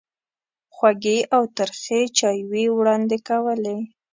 خوږې 0.75 1.17
او 1.35 1.43
ترخې 1.57 2.01
چایوې 2.17 2.65
وړاندې 2.77 3.17
کولې. 3.27 3.77